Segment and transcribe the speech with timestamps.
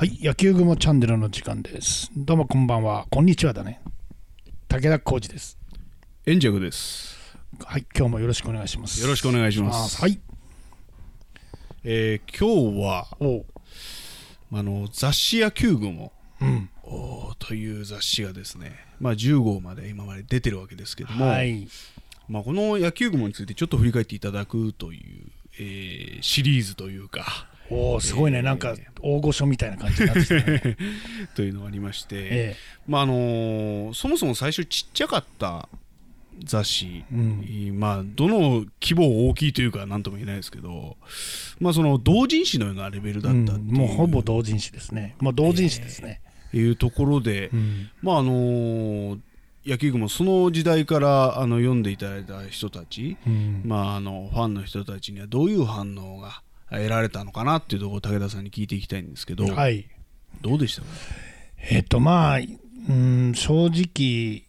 [0.00, 2.10] はい、野球雲チャンネルの時間です。
[2.16, 3.82] どうもこんばんは、こんにちはだね。
[4.66, 5.58] 武田浩二です。
[6.24, 7.36] 円着です。
[7.62, 9.02] はい、今日もよろしくお願いします。
[9.02, 10.00] よろしくお願いします。
[10.00, 10.18] はい。
[11.84, 13.08] えー今日は
[14.52, 16.10] あの雑誌野球雲
[16.40, 16.70] うん。
[17.38, 21.68] という雑誌がですね、まあ、10号まで今まで出てるわけですけども、はい。
[22.26, 25.26] まあ、この野球雲についてちょっと振り返っていただくという、
[25.58, 28.44] えーシリーズというかおお、すごいね、えー。
[28.44, 30.76] なんか大御所みたいな感じになってきたね。
[31.34, 32.56] というのがありまして、え
[32.86, 35.68] まああのーそもそも最初ちっちゃかった
[36.44, 37.78] 雑誌、えうん。
[37.78, 40.96] まあどの規模大きいというか何とも言えないですけど、
[41.60, 43.66] まあ、その同人誌のようなレベルだったっう,、うん。
[43.66, 45.14] もうほぼ同人誌ですね。
[45.20, 46.20] もう同人誌ですね。
[46.52, 47.90] いうところで、うん。
[48.02, 49.18] まああのー
[49.66, 53.60] 野球雲その時代からあの読んでいただいた人たち、うん。
[53.66, 59.88] まあ、あのファンの人たちにはどういう反応が得られたのかなっていうところを武田さんに聞いていきたいんですけど、はい。
[60.40, 60.88] どうでしたか？
[61.70, 64.44] えっ、と、まあ、うん、正直、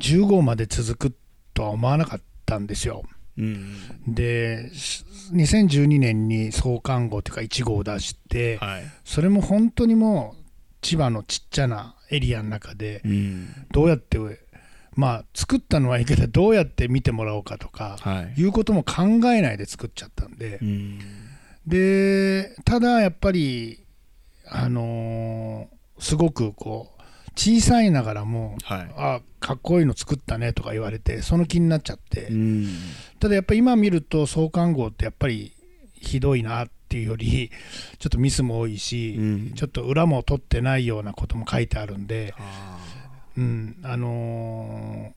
[0.00, 1.16] 10号まで続く
[1.54, 3.04] とは思わなかったんですよ。
[3.38, 3.76] うん
[4.08, 8.84] で、し2012年に創刊号というか1号を出して、はい。
[9.04, 10.44] それも本当にもう
[10.80, 13.48] 千葉のちっちゃなエリアの中でうん。
[13.72, 14.18] どうやって
[14.94, 18.40] まあ作ったのはいいけどどうやって見てもらおうかとかはい。
[18.40, 20.98] いうことも考えないで作っちゃったんでうん
[21.66, 23.84] でただやっぱり
[24.48, 27.02] あのーすごくこう
[27.36, 28.94] 小さいながらもはい。
[28.96, 32.26] あかっこいいの作ったねとか言われてその気になっちゃって。
[32.26, 32.68] うん。
[33.18, 35.54] ただやっぱり今見ると創刊号ってやっぱり
[35.94, 37.50] ひどいなっていうより
[37.98, 39.52] ちょっとミスも多いし、うん。
[39.54, 42.78] ちょっと裏も取ってないようなことも書いてあるんで、あ
[43.36, 45.12] うんあの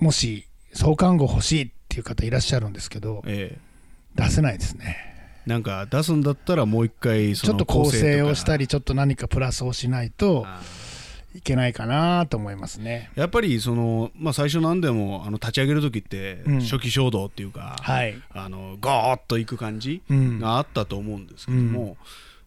[0.00, 3.58] ーもし創刊号欲しいっていう方いらっしゃるんですけどーえ。
[4.16, 4.96] 出せないですね。
[5.10, 5.13] え
[5.46, 10.46] なんか出すんだったらもう一回そのちょっと構成をしたりりちょっと何かプラスをしないと
[11.34, 13.10] いけないかなと思いますね。
[13.16, 16.60] やっぱりその、まあ、最初なんでもあの立ち上げる時ってうん。
[16.60, 20.38] 初期衝動っていうか、はい、あのゴーッといく感じうん。
[20.38, 21.96] があったと思うんですけども、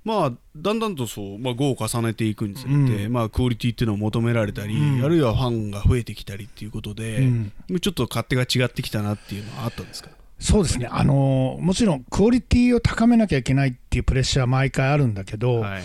[0.05, 3.13] まあだんだんとそう、まあ、5を重ねていくにつれて、うん。
[3.13, 5.03] まあ、クオリティっていうのを求められたり、うん。
[5.03, 7.51] あるいはファンが増えてきたりっていうことで、うん。
[7.81, 10.09] ちょっと勝手が違ってきたなっていうのはあったんですか？
[10.39, 15.83] そうですね、あのーもちろんクオリティを高めなきゃいけないっていうプレッシャーは毎回あるんだけど、はい。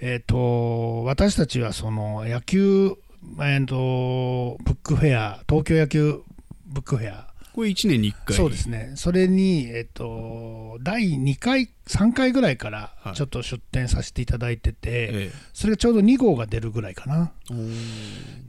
[0.00, 2.96] えー、と私たちはその野球、
[3.38, 6.22] えー、とブックフェア、東京野球
[6.66, 8.36] ブックフェア、これ1年に1回。
[8.36, 13.14] そうですね、それに、えー、と第2回、3回ぐらいからはい。
[13.14, 17.32] ちょっと出展させていただいてて、えそれがちょうど2号が出るぐらいかな。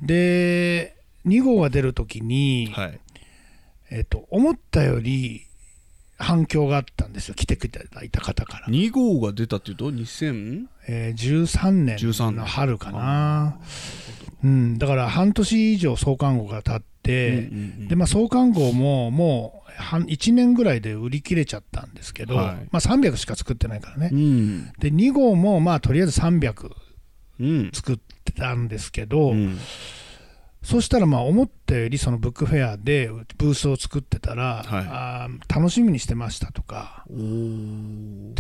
[0.01, 0.95] で、
[1.27, 2.99] 2号が出るときに、はい
[3.93, 5.45] えー、と思ったより
[6.17, 8.67] 反響があったんですよ、来ていただいた方から。
[8.67, 13.57] 2号が出たっていうと？2000えー13 13年の春かな、
[14.43, 17.47] うん、だから半年以上創刊号が経って、うんうんう
[17.83, 22.55] んでまあ、創刊号ももう半1年ぐらいで売り切れちゃったんですけど、はい。
[22.71, 24.71] まあ、300しか作ってないからね、うん。
[24.79, 26.71] で2号もまあとりあえず300
[27.39, 27.71] うん。
[27.73, 29.57] 作ってたんですけど、うん
[30.63, 34.85] そしたらまあ思ったよりそのブックフェアでブースを作ってたら、はい。
[34.89, 37.13] あー楽しみにしてましたとかって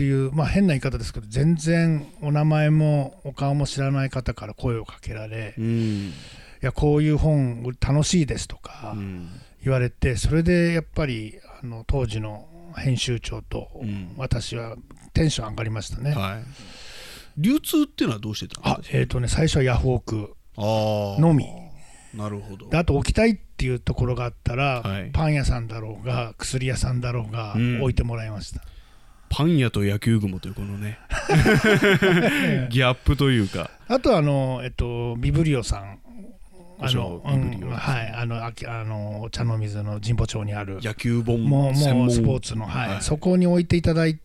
[0.03, 6.13] いう、まあ、変な言い方ですけど全然お名前もお顔も知らない方から声をかけられ、いうん。
[6.61, 9.29] やこういう本楽しいですとかうん。
[9.63, 14.13] 言われてそれでやっぱりあの当時の編集長とうん。
[14.17, 14.77] 私は
[15.13, 16.11] テンション上がりましたね。
[16.13, 16.43] はい。
[17.37, 21.45] 流通っていうのはどうしてたんあですかえーとね、最初はヤフオクのみ
[22.13, 22.69] なるほど。
[22.69, 25.09] であと置きたいっていうところがあったら、はい。
[25.11, 27.81] パン屋さんだろうが薬屋さんだろうがうん。
[27.81, 28.61] 置いてもらいました、
[29.29, 30.99] パン屋と野球雲というこのね
[32.69, 33.71] ギャップというか。
[33.87, 35.99] あとあの、えっと、ビブリオさん。
[36.79, 37.75] あの、おビブリオうん。
[37.75, 38.13] はい。
[38.15, 42.89] あのあきあのお茶の水の神保町にある野球本もうもうスポーツの、はい。
[42.89, 43.01] はい。
[43.01, 44.19] そこに置いていただい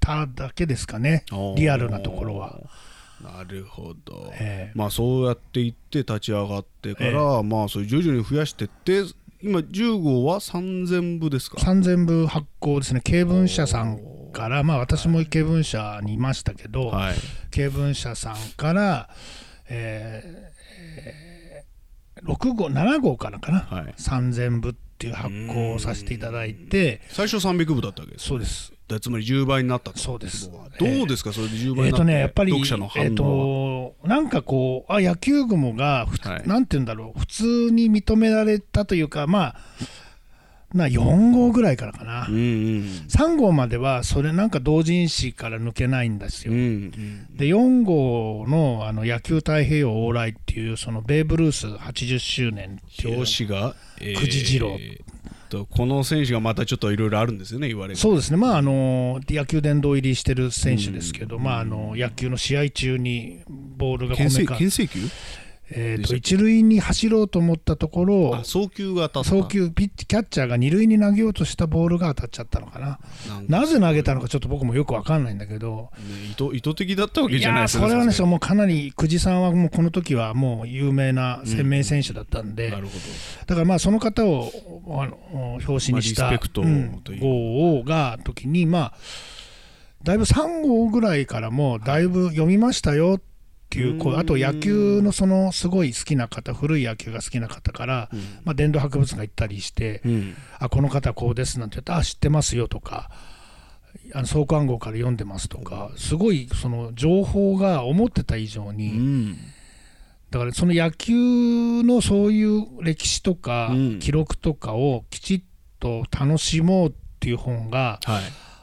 [0.00, 1.24] ただけですかね、
[1.56, 2.58] リアルなところは。
[3.22, 4.72] なるほど、ええ。
[4.74, 9.02] まあそうやっていって立ち上がってから、まあそういう徐々に増やしてって
[9.42, 13.98] 今10号は3000部ですか？3000部発行ですね、経文社さん
[14.32, 17.14] から、まあ、私も経文社にいましたけど、はい。
[17.50, 19.08] 経文社さんから、
[19.68, 21.30] えーえー
[22.22, 23.94] 6号、7号からかな、はい。
[23.96, 29.98] 3000部っていう発行をさせていただいて、最初300部だったわけですそうです、だつまり10倍になったと。
[29.98, 30.50] そうです。
[30.50, 31.32] どうですか？
[31.32, 32.52] それで10倍えっとね、やっぱり、
[32.96, 36.48] えっと、なんかこう、あ野球雲がはい。
[36.48, 39.56] なんて言うんだろう、普通に認められたというか、まあ、
[40.72, 42.40] な4号ぐらいからかな、うんうん。
[43.08, 46.52] 3号まではそれなんか同人誌から抜けないんですよ。
[46.52, 47.26] うんうん。
[47.36, 54.78] で4号のあの野球太平洋往来っていうそのベーブ・ルース80周年っていう表紙が、え久慈二郎
[55.50, 65.00] とこの選手がまたちょっといろいろあるんですよね言われるそうですね、まあ、あの野球殿堂入りしてる選手ですけど、まあ、あの野球の試合中にボールがこめか牽制球？
[65.72, 69.30] えーと一塁に走ろうと思ったところあ、送球が当たった。
[69.30, 72.98] 送球ピッチキャッチャーが二塁に投げようとしたボールが当たっちゃったのかな、
[73.48, 82.92] なぜ投げたのかちょっと僕もよく分かんないんだけど、ね意図意図的だったわけじゃないですそれはね、もうかなり久慈さんはもうこの時はもう有名な鮮明選手だったんで、になるほ
[83.46, 84.50] だからまあその方を
[84.88, 87.20] あの表紙にした、まあリスペクトうんという。
[87.20, 88.94] 号が時にまあ
[90.02, 93.29] だいぶ3号ぐらいからもだいぶ読みましたよって
[93.78, 98.24] いうこうあと野球のそのすごい好きな方古い野球が好きな方から、ど、うん。
[98.44, 100.34] まあ、殿堂博物館行ったりして、うん。
[100.58, 103.10] あこの方こうですなんて言ったらあ知ってますよとか
[104.12, 109.36] あの創刊号から読んでますとかすごいその情報が思ってた以上うに、ん。
[110.30, 113.98] だからその野球のそういう歴史とかうん。
[114.00, 115.42] 記録とかをきちっ
[115.78, 118.22] と楽しもうっていう本がはい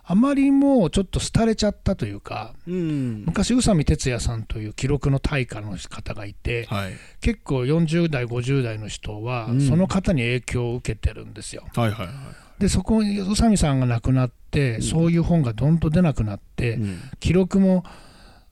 [0.10, 3.24] あまりもうちょっと廃れちゃったというかうん。
[3.26, 6.94] 昔宇佐美哲也さんという記録の大家の方がいてはい。
[7.20, 9.62] 結構40代50代の人はうん。
[9.62, 11.66] その方に影響を受けてるんですよ。
[11.76, 12.16] はいはいはい。
[12.62, 17.00] でそこに宇佐美さんが亡くなってそういう本がどんと出なくなってうん。
[17.20, 17.84] 記録も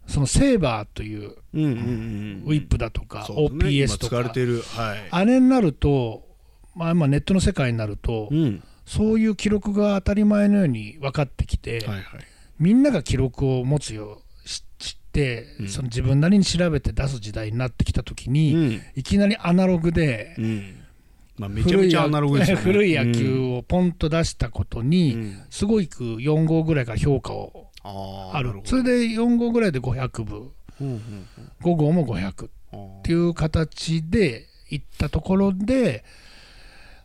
[0.07, 4.97] そのセーバーというウィップだとか OPS 今とか。
[5.09, 6.27] あれになると、
[6.75, 12.03] まあ、今ネットの世界になると、うんそういう記録が当たり前のように分かってきて、はいはい。
[12.59, 15.67] みんなが記録を持つようし知って、うん。
[15.69, 18.81] その自分なりに調べて出す時代になってきた時に、うん。
[18.95, 20.75] いきなりアナログで、うん。
[21.37, 22.63] まあめちゃめちゃアナログですよね。
[22.63, 25.41] 古い野球をポンと出したことうに、ん。
[25.49, 28.53] すごいく4号ぐらいから評価をある。
[28.65, 30.51] それで4号ぐらいで500部。
[30.81, 31.27] うんうん
[31.61, 36.03] 5号も500っうんていう形でいったところで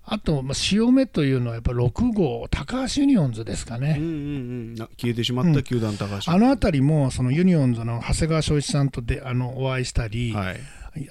[0.03, 4.75] あと、まあ、潮目というのはやっぱ6号高橋ユニオンズですかね、うんうんうん。
[4.75, 6.33] な消えてしまった球団高橋。
[6.33, 10.61] あの辺りもそのユニオンズの長谷川晶一さんとであのお会いしたり、はい。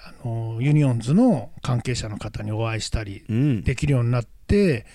[0.04, 3.64] あのユニオンズの関係者の方にお会いしたりうん。
[3.64, 4.86] できるようになって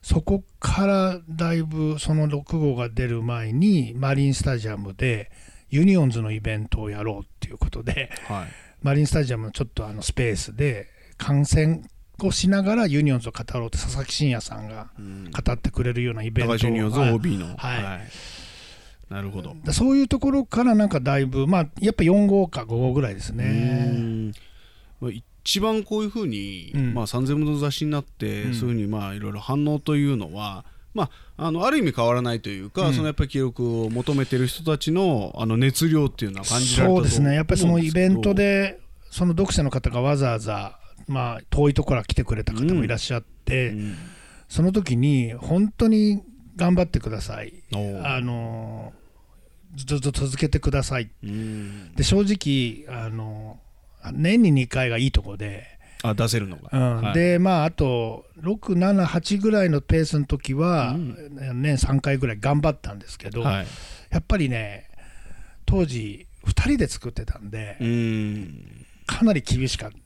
[0.00, 5.30] そこからだいぶその6号が出る前にマリンスタジアムで
[5.68, 8.46] ユニオンズのイベントをやろうっていうことではい。
[8.82, 10.88] マリンスタジアムのちょっとあのスペースで
[11.18, 11.88] 観戦
[12.22, 15.30] をしながらユニオンズを語ろうって佐々木信也さんがうん。
[15.30, 17.12] 語ってくれるようなイベントを高橋ユニオンズはい。
[17.12, 17.56] OB の。
[17.56, 19.12] はい。
[19.12, 19.54] なるほど。
[19.64, 24.32] だそういうところからなんかだいぶまあやっぱ4号か5号ぐらいですうね。
[25.12, 26.94] 一番こういうふうに、うん。
[26.94, 28.54] まあ、3000部の雑誌になって、うん。
[28.54, 30.64] そういうふうにまあいろいろ反応というのは、
[30.94, 32.94] まあ、あのある意味変わらないというか、うん。
[32.94, 37.34] そのやっぱり記録を求めてる人たちのあの熱量っていうのは感じられたとそうですね。
[37.34, 38.80] やっぱりそのイベントでで
[39.10, 43.96] その読者の方がわざわざまあ遠いところから来てくれた方もいらっしゃって、うん。
[44.48, 46.22] その時に本当に
[46.56, 47.52] 頑張ってください。
[48.02, 48.92] あの
[49.74, 51.10] ずっと続けてください。
[51.22, 51.94] うん。
[51.94, 53.58] で正直あの
[54.12, 55.66] 年に2回がいいところで、
[56.02, 57.02] あ出せるのが、うん。
[57.02, 57.14] はい。
[57.14, 61.62] でまああと678ぐらいのペースの時は、うん。
[61.62, 63.66] 年3回ぐらい頑張ったんですけど、はい。
[64.10, 64.88] やっぱりね
[65.66, 68.86] 当時2人で作ってたんで、うん。
[69.06, 69.96] かなり厳しかった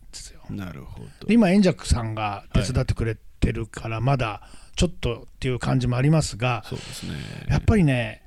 [0.51, 1.27] なるほど。
[1.27, 4.43] で今円尺さんが手伝ってくれてるからまだ
[4.77, 7.15] ちょっとっていう感じもありますがそうですね。
[7.49, 8.23] やっぱりね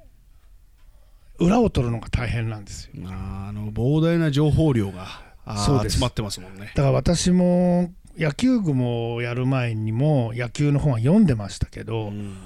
[1.40, 2.94] 裏を取るのが大変なんですよ。
[3.08, 5.08] あの膨大な情報量が
[5.46, 6.72] 集まってますもんね。
[6.76, 12.38] だから私も野球部もやる前にも野球の本は読んでましたけど、うん。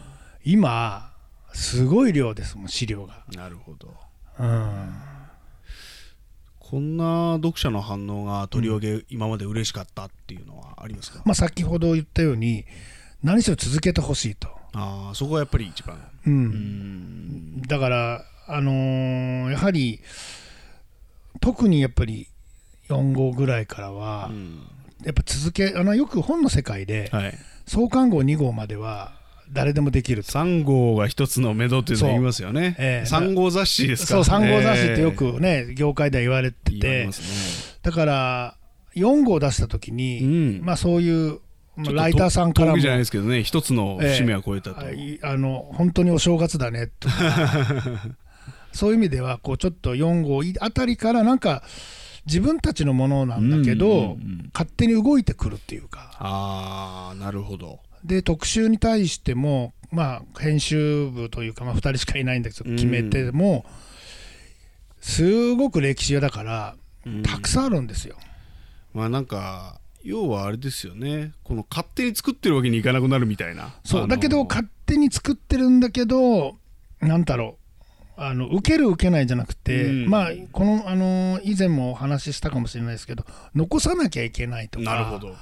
[0.43, 1.12] 今
[1.51, 3.93] すごい量ですもん資料が、なるほど。
[4.39, 4.93] うん、
[6.70, 12.66] こんな読者の反応がとりわけ今まで嬉しかったっていうのはありますか、まあ先ほど言ったように
[13.24, 15.98] 何しろ続けてほしいと、ああそこがやっぱり一番。
[16.26, 16.34] うん。
[16.34, 16.38] う
[17.60, 17.62] ん。
[17.62, 20.02] だからあのーやはり
[21.40, 22.28] 特にやっぱり
[22.90, 24.68] 4号ぐらいからは、うん。
[25.06, 27.34] やっぱ続けあのよく本の世界ではい。
[27.66, 29.17] 創刊号2号までは
[29.51, 30.32] 誰でもできると。
[30.32, 33.10] 3号が一つの目処っていうのを言いますよね、ええ。
[33.10, 35.12] 3号雑誌ですかそう3号雑誌ってよえ。
[35.12, 36.75] くね、業界では言われてて。
[36.75, 38.58] え言われますだから
[38.96, 40.62] 4号出した時に、うん。
[40.63, 41.39] まあそういう、
[41.77, 42.74] ライターさんからも。
[42.74, 47.16] 峠じゃないですけどね一つの節目は超えたと、あいあの本当にお正月だねとか。
[48.74, 51.63] そういう意味ではこうちょっと4号あたりからなんか
[52.27, 63.66] 自分たちのものなんだけど、うんうんうん勝手に動いてくるっていうか、ああなるほどで特集に対しても、まあ、編集部というか、まあ、2人しかいないんだけど決めても、
[65.00, 66.75] すごく歴史屋だから
[67.06, 67.24] うん。
[67.24, 68.18] たくさんあるんですよ。
[68.94, 71.34] まあなんか要はあれですよね。
[71.44, 73.74] この勝手に作ってるわけにいかなくなるみたいな。
[73.84, 74.08] そう。
[74.08, 76.56] だけど勝手に作ってるんだけど
[77.00, 77.58] なんだろ
[78.18, 78.22] う。
[78.22, 80.10] あの受ける受けないじゃなくて、うん。
[80.10, 83.25] まあこのあの以前もお話ししたかもしれないですけど
[83.56, 84.86] 残さなきゃいけないとか。
[84.86, 85.36] なるほど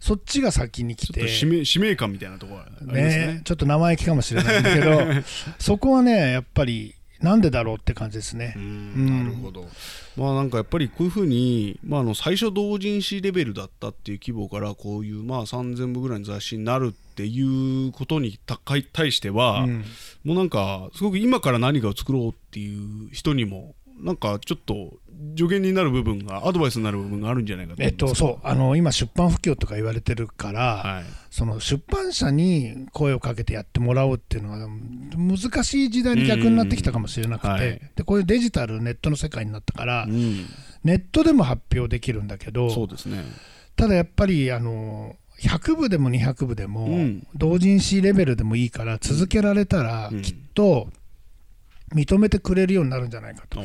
[0.00, 3.02] そっちが先に来ちょってと使命使命感みたいなところがあね。
[3.02, 5.00] ねちょっと生意気かもしれないんだけど
[5.60, 8.54] そこはねやっぱりなんでだろうって感じですね。
[8.56, 9.68] なるほど、
[10.16, 18.58] まあなんかやっぱりこういうふうに、まあ、あの最初同人誌レベルだったっていう規模からこういうまあ3000部ぐらいの雑誌になるっていうことにた
[18.94, 19.84] 対しては、うん。
[20.24, 24.94] もうなんかすごく今から何かを作ろうっていう人にもなんかちょっと
[25.36, 28.46] 助言になる部分がアドバイスになる部分があるんじゃないかとえっと、そう。
[28.46, 31.04] あの今出版不況とか言われてるから、はい。
[31.30, 34.68] その出版社に声をかけてやってもらおうっていうのは
[35.16, 37.80] 難しい時代に逆になってきたかもしれなくて、うんはい。
[37.96, 40.46] でこういうデジタルネットの世界になったから、うん、
[40.84, 43.24] ネットでも発表できるんだけそうどですね。
[43.76, 47.26] ただやっぱりあの100部でも200部でも、うん。
[47.34, 50.22] 同人誌レベルでもいいから続けられたら、うん。
[50.22, 50.88] きっと
[51.94, 53.60] 認めてくれるようになるんじゃないかと。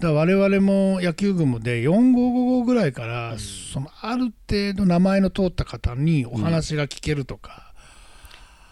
[0.00, 7.70] だ我々も野球部で4555ぐらいから、そのある程度名前の通った方にお話が聞けるとか、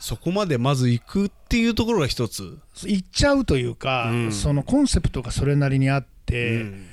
[0.01, 4.33] そこまでまず行くっていうところが一つ、行っちゃうというか、うん。
[4.33, 6.87] そのコンセプトがそれなりにあって、うん。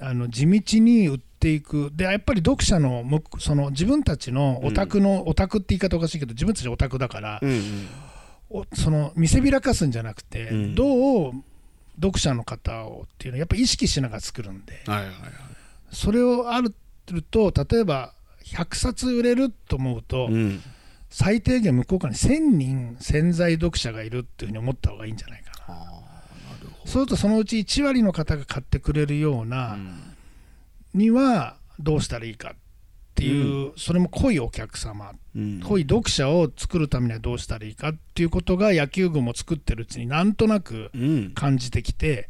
[0.00, 1.90] あの地道に売っていく。
[1.94, 7.88] でやっぱり読者のむその自分たちのオタクの、オタクって言い方おかしいけど自分たちオタクだから、うんうん。
[8.50, 10.74] おその見せびらかすんじゃなくて、うん。
[10.74, 11.32] どう
[11.96, 14.82] 読者の方をっていうのをやっぱり意識しながら作るんで。
[14.86, 15.14] はいはいはい。
[15.92, 16.74] それをある
[17.30, 20.62] と例えば100冊売れると思うと、うん。
[21.10, 25.74] 最低限向こうからに1000人潜在読者がいるっていうふうに思った方がいいんじゃないかな。
[25.74, 25.90] な
[26.84, 30.16] そうするとそのうち1割の方が買ってくれるようどなうん。
[30.92, 32.54] にはどうしたらいいか
[33.14, 35.12] っていう、それも濃いお客様。
[35.36, 35.60] うん。
[35.60, 41.30] 濃い読者を作るためにはどうしたらいいかっていうことが野球部も作ってるうちになんとなくうん。
[41.32, 42.28] 感じてきて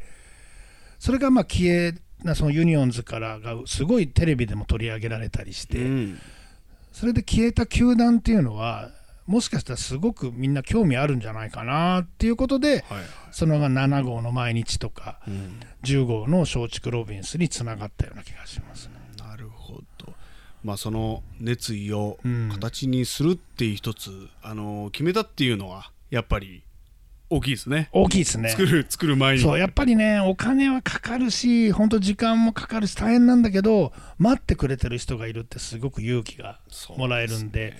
[0.98, 6.18] それがまあ消えなそのユニオンズからがすごいテレビでも取り上げられたりして、うん。
[6.92, 8.90] それで消えた球団っていうのは
[9.26, 13.04] もしかしたらすごくみんな興味あるんじゃないかなっていうことではいはい。
[13.32, 15.60] その7号の毎日とかうん。
[15.82, 18.93] 10号の松竹ロビンスにつながったような気がしますね。
[20.64, 26.62] まあその熱意をうん形にするっていう一つ、あの決めたっていうのはやっぱり
[27.30, 27.88] 大きいですね。
[27.92, 28.48] 大きいですね。
[28.50, 29.42] 作る作る前に。
[29.42, 36.60] そうやっぱりねお金はかかるし本当時間もかかるし大変なんだけど待ってくれてる人がいるってすごく勇気が
[36.96, 37.74] もらえるんで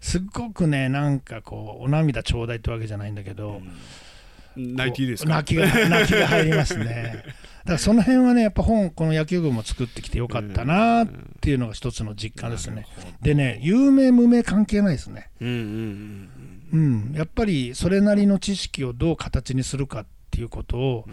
[0.00, 3.60] すっごくねなんかこうお涙ちょうだいってわけじゃないんだけど、
[4.56, 5.30] 泣いていいですか？
[5.30, 7.22] 泣きが泣きが入りますね。
[7.24, 7.32] だ
[7.68, 11.08] からその辺はねやっぱ本この野球部も作ってきてよかったなっ
[11.40, 12.86] ていうのが一つの実感ですね。
[13.22, 15.30] でね有名無名関係ないですね。
[15.40, 16.30] うんうん
[16.72, 17.10] うん。
[17.10, 17.12] うん。
[17.14, 21.04] やっぱりそれなりの知識をどう形にするかっていうことを、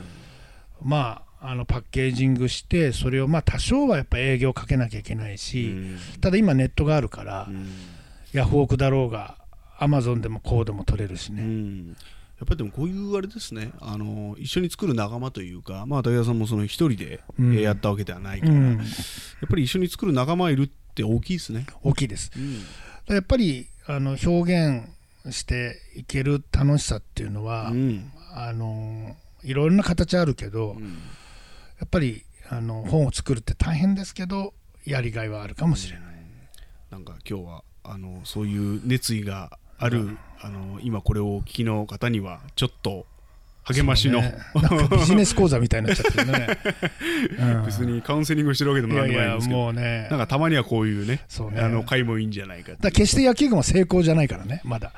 [0.81, 5.99] まああのパッケージングしてそれをまあ多少はやっぱ営業かけなきゃいけないうんし、うん。
[6.21, 7.69] ただ今ネットがあるから、うん。
[8.33, 9.37] ヤフオクだろうが
[9.77, 11.95] アマゾンでもコードも取れるしうね、ん
[12.39, 13.71] やっぱりでもこういうあれですね。
[13.79, 17.23] あの一緒に作る仲間というかまあ武田さんもその一人で、
[17.61, 18.83] やったわけではないかうら、やんっ
[19.49, 22.31] ぱり一緒に作る仲間いるって大きいですね、大きいです。
[22.37, 22.39] う
[23.11, 23.15] ん。
[23.15, 24.89] やっぱりあの表現
[25.35, 28.11] していける楽しさっていうのは、うん。
[28.33, 30.83] あのいろんな形あるけど、うん。
[31.79, 34.53] やっぱりあの本を作るって大変ですけど
[34.85, 36.05] やりがいはあるかもしれない、
[36.91, 43.05] なんか今日はあのそういう熱意がある、あの今これをお聞きの方にはちょっと
[43.65, 44.37] 励ましの、ね。
[44.91, 46.47] ビジネス講座みたいになっちゃってるね、
[47.57, 47.65] うん。
[47.65, 49.59] 別にカウンセリングしてるわけでもなんいんですけど。
[49.59, 50.07] もうね。
[50.11, 51.21] なんかたまにはこういうねね。
[51.57, 54.93] あの回もいいんじゃないかだ決して野球部も成功じゃないからねまだ。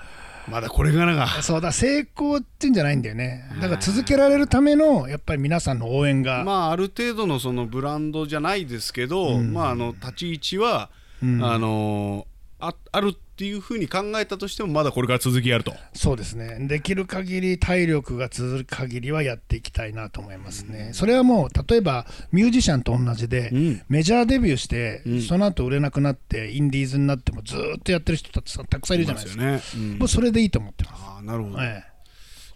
[0.50, 3.44] まだこれからがそうだ成功ってんじゃないんだよね。
[3.62, 9.54] だから続けられるためのやっぱり皆さんの応援が、まあある程度のそのブランドじゃないですけど、うん。
[9.54, 10.90] まああの立ち位置は、
[11.22, 11.44] うん。
[11.44, 12.28] あの
[12.60, 15.76] ああるっていうふうに考えたとしてもまだこれから続きあると。
[15.94, 16.58] そうですね。
[16.68, 23.82] できる限り体力が続く限りはやっていきたいなと思いますね、それはもう例えばミュージシャンと同じで、うん。
[23.90, 25.22] メジャーデビューして、うん。
[25.22, 29.44] その後売れなくなってインディーズになってもずーっとやってる人たちたくさんいるじゃないですか。
[29.44, 30.00] よね、うん。
[30.00, 31.84] もうそれでいいと思ってます、ああなるほど、え。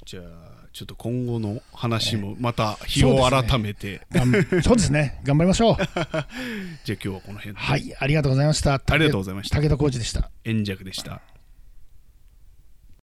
[0.05, 4.31] じゃあちょっと今後の話もまた日を改めて、えがん
[4.63, 5.19] そうですね。
[5.23, 5.75] 頑張りましょう。
[5.83, 7.59] じゃあ今日はこの辺で。
[7.59, 8.81] はいありがとうございました。
[8.85, 9.61] ありがとうございました。
[9.61, 10.31] 武田浩二でした。
[10.45, 11.21] 円尺でした